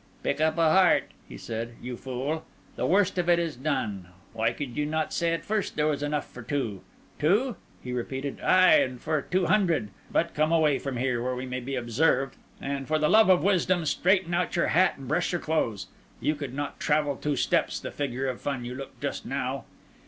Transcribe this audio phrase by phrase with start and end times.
[0.23, 2.43] "Pick up a heart," he said, "you fool!
[2.75, 4.07] The worst of it is done.
[4.33, 6.81] Why could you not say at first there was enough for two?
[7.19, 9.91] Two?" he repeated, "aye, and for two hundred!
[10.11, 13.43] But come away from here, where we may be observed; and, for the love of
[13.43, 15.85] wisdom, straighten out your hat and brush your clothes.
[16.19, 19.65] You could not travel two steps the figure of fun you look just now."